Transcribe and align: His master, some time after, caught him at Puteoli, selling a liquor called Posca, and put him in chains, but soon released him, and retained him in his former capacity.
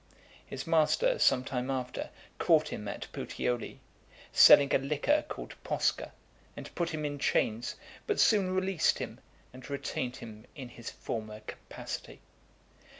His 0.43 0.65
master, 0.65 1.19
some 1.19 1.43
time 1.43 1.69
after, 1.69 2.09
caught 2.39 2.69
him 2.69 2.87
at 2.87 3.05
Puteoli, 3.11 3.81
selling 4.31 4.73
a 4.73 4.79
liquor 4.79 5.25
called 5.29 5.53
Posca, 5.63 6.09
and 6.57 6.73
put 6.73 6.89
him 6.89 7.05
in 7.05 7.19
chains, 7.19 7.75
but 8.07 8.19
soon 8.19 8.49
released 8.55 8.97
him, 8.97 9.19
and 9.53 9.69
retained 9.69 10.15
him 10.15 10.47
in 10.55 10.69
his 10.69 10.89
former 10.89 11.41
capacity. 11.41 12.19